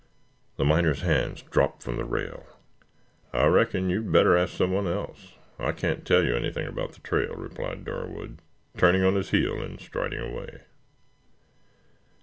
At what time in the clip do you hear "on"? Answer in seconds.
9.03-9.13